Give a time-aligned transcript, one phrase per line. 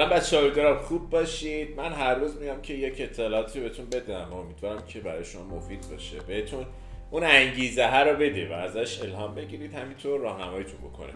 [0.00, 1.76] بچه امیدوارم خوب باشید.
[1.76, 4.28] من هر روز میام که یک اطلاعاتی بهتون بدم.
[4.30, 6.20] و امیدوارم که برای شما مفید باشه.
[6.20, 6.66] بهتون
[7.10, 9.74] اون انگیزه ها رو بده و ازش الهام بگیرید.
[9.74, 11.12] همینطور راهنماییتون بکنه.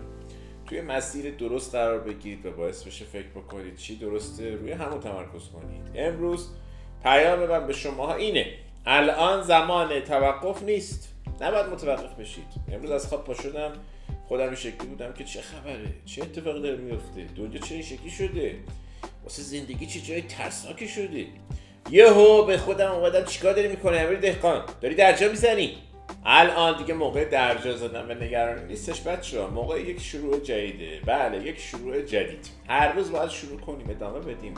[0.67, 5.49] توی مسیر درست قرار بگیرید و باعث بشه فکر بکنید چی درسته روی همون تمرکز
[5.49, 5.91] کنید.
[5.95, 6.49] امروز
[7.03, 8.47] پیام من به شما اینه.
[8.87, 11.13] الان زمان توقف نیست.
[11.41, 12.47] نباید متوقف بشید.
[12.73, 13.73] امروز از خواب پا شدم.
[14.29, 18.57] خودم این شکلی بودم که چه خبره؟ چه اتفاقی داره میفته دنیا چه شکلی شده؟
[19.23, 21.27] واسه زندگی چه جای ترسناکی شده؟
[21.91, 25.77] یهو به خودم اومدم چیکار داری می‌کنه امیر دهقان؟ داری درجا می‌زنی؟
[26.25, 31.01] الان دیگه موقع درجا زدن و نگرانی نیستش بچه موقع یک شروع جدیده.
[31.07, 32.51] بله یک شروع جدید.
[32.69, 34.55] هر روز باید شروع کنیم ادامه بدیم.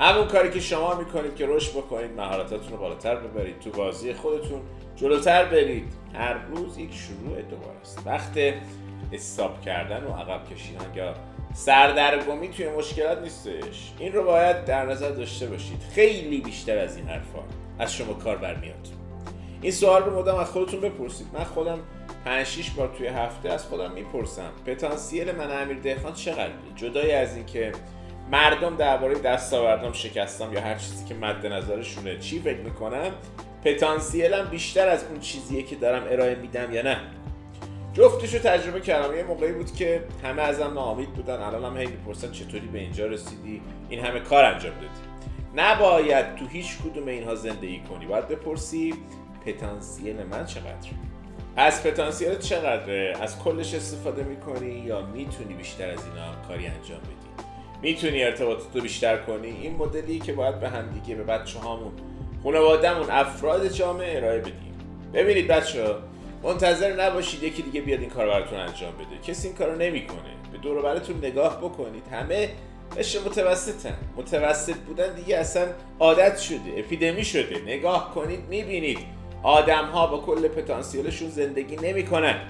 [0.00, 3.60] همون کاری که شما می‌کنید که رشد بکنید مهارتاتون رو بالاتر ببرید.
[3.60, 4.60] تو بازی خودتون
[4.96, 5.92] جلوتر برید.
[6.14, 8.02] هر روز یک شروع دوباره است.
[8.06, 8.38] وقت
[9.12, 10.94] استاپ کردن و عقب کشیدن.
[10.94, 11.14] یا
[11.54, 13.92] سردرگمی توی مشکلات نیستش.
[13.98, 15.82] این رو باید در نظر داشته باشید.
[15.94, 17.38] خیلی بیشتر از این حرفا
[17.78, 18.88] از شما کار برمیاد
[19.62, 21.26] این سوال رو مدام از خودتون بپرسید.
[21.32, 21.78] من خودم
[22.24, 24.50] 5 6 بار توی هفته از خودم می‌پرسم.
[24.66, 27.72] پتانسیل من امیر دهخان چقدره جدای از اینکه
[28.32, 33.10] مردم درباره دستاوردام شکستم یا هر چیزی که مد نظرشونه چی فکر می‌کنم
[33.64, 37.00] پتانسیلم بیشتر از اون چیزیه که دارم ارائه میدم یا نه؟
[37.94, 39.16] جفتشو تجربه کردم.
[39.16, 41.40] یه موقعی بود که همه ازم ناامید بودن.
[41.40, 44.86] الان هم هی می‌پرسن چطوری به اینجا رسیدی؟ این همه کار انجام دادی.
[45.56, 48.06] نباید تو هیچ کدوم اینها زندگی کنی.
[48.06, 48.94] باید بپرسی
[49.46, 50.90] پتانسیل من چقدر
[51.56, 57.44] از پتانسیل چقدره؟ از کلش استفاده می‌کنی یا می‌تونی بیشتر از اینا کاری انجام بدی؟
[57.82, 61.92] می‌تونی ارتباطات رو بیشتر کنی؟ این مدلی که باید به همدیگه به بچه هامون
[62.42, 64.74] خانوادهمون افراد جامعه ارائه بدیم.
[65.14, 65.84] ببینید بچه
[66.42, 69.26] منتظر نباشید یکی دیگه بیاد این کار براتون انجام بده.
[69.26, 70.18] کسی این کارو نمی‌کنه.
[70.52, 72.02] به دور براتون نگاه بکنید.
[72.12, 72.48] همه
[72.98, 73.94] قشر متوسطن.
[74.16, 75.66] متوسط بودن دیگه اصلا
[76.00, 77.60] عادت شده اپیدمی شده.
[77.66, 78.98] نگاه کنید می‌بینید.
[79.42, 82.40] آدم ها با کل پتانسیلشون زندگی نمی‌کنن.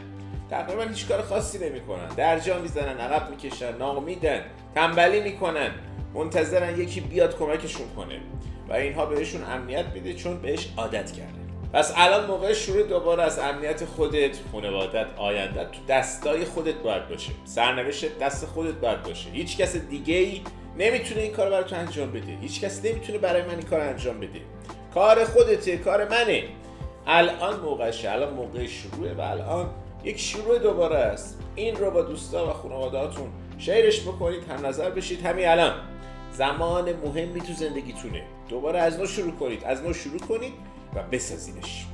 [0.50, 2.08] تقریبا هیچ کار خاصی نمی‌کنن.
[2.08, 4.40] درجا می‌زنن عقب می‌کشن ناامیدن
[4.74, 5.70] تنبلی می‌کنن.
[6.14, 8.20] منتظرن یکی بیاد کمکشون کنه
[8.68, 11.40] و اینها بهشون امنیت میده چون بهش عادت کرده
[11.72, 17.32] پس الان موقع شروع دوباره از امنیت خودت خانوادت آیندت تو دستای خودت باید باشه.
[17.44, 19.31] سرنوشت دست خودت باید باشه.
[19.31, 20.41] هیچ کس دیگه ای
[20.78, 22.36] نمی‌تونه این کار برای تو انجام بده.
[22.41, 24.41] هیچ کس نمی‌تونه برای من این کار انجام بده.
[24.94, 26.44] کار خودته کار منه.
[27.06, 28.10] الان موقعشه.
[28.10, 29.70] الان موقع شروعه و الان
[30.04, 31.38] یک شروع دوباره است.
[31.54, 33.28] این رو با دوستا و خانوادهاتون
[33.59, 35.75] شیرش بکنید هم نظر بشید همین الان.
[36.32, 38.22] زمان مهمی تو زندگیتونه.
[38.48, 39.64] دوباره از نو شروع کنید.
[39.64, 40.52] از نو شروع کنید
[40.94, 41.86] و بسازینش.